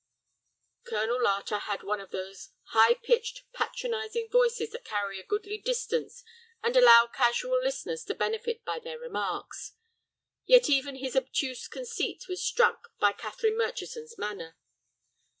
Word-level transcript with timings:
Colonel 0.83 1.19
Larter 1.21 1.59
had 1.59 1.83
one 1.83 1.99
of 1.99 2.09
those 2.09 2.49
high 2.69 2.95
pitched, 2.95 3.43
patronizing 3.53 4.29
voices 4.31 4.71
that 4.71 4.83
carry 4.83 5.19
a 5.19 5.23
goodly 5.23 5.59
distance 5.59 6.23
and 6.63 6.75
allow 6.75 7.05
casual 7.05 7.61
listeners 7.61 8.03
to 8.05 8.15
benefit 8.15 8.65
by 8.65 8.79
their 8.79 8.97
remarks. 8.97 9.75
Yet 10.47 10.71
even 10.71 10.95
his 10.95 11.15
obtuse 11.15 11.67
conceit 11.67 12.27
was 12.27 12.43
struck 12.43 12.97
by 12.97 13.11
Catherine 13.13 13.55
Murchison's 13.59 14.17
manner. 14.17 14.57